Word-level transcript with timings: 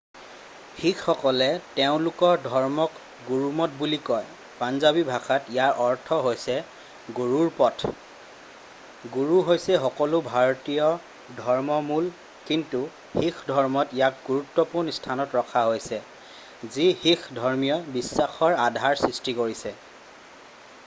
"শিখসকলে 0.83 1.47
তেওঁলোকৰ 1.79 2.37
ধৰ্মক 2.45 2.95
গুৰুমত 3.25 3.77
বুলি 3.81 3.99
কয় 4.07 4.29
পাঞ্জাবী 4.61 5.03
ভাষাত 5.09 5.51
ইয়াৰ 5.57 5.83
অৰ্থ 5.83 6.17
হৈছে 6.27 6.55
"গুৰুৰ 7.19 7.51
পথ""। 7.59 7.85
গুৰু 9.17 9.37
হৈছে 9.51 9.77
সকলো 9.85 10.23
ভাৰতীয় 10.29 11.37
ধৰ্মৰে 11.43 11.85
মূল 11.91 12.09
কিন্তু 12.49 12.81
শিখ 12.97 13.45
ধৰ্মত 13.53 14.01
ইয়াক 14.01 14.27
গুৰুত্বপূৰ্ণ 14.31 14.97
স্থানত 14.99 15.39
ৰখা 15.41 15.65
হৈছে 15.71 16.01
যি 16.63 16.89
শিখ 17.05 17.29
ধৰ্মীয় 17.41 17.93
বিশ্বাসৰ 17.99 18.59
আধাৰ 18.69 19.01
সৃষ্টি 19.05 19.37
কৰিছে।"" 19.43 19.79